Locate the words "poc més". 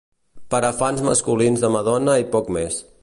2.37-2.81